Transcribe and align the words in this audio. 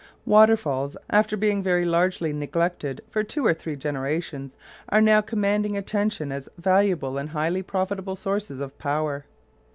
Waterfalls, 0.25 0.97
after 1.11 1.37
being 1.37 1.61
very 1.61 1.85
largely 1.85 2.33
neglected 2.33 3.01
for 3.11 3.23
two 3.23 3.45
or 3.45 3.53
three 3.53 3.75
generations, 3.75 4.55
are 4.89 4.99
now 4.99 5.21
commanding 5.21 5.77
attention 5.77 6.31
as 6.31 6.49
valuable 6.57 7.19
and 7.19 7.29
highly 7.29 7.61
profitable 7.61 8.15
sources 8.15 8.61
of 8.61 8.75
power. 8.79 9.25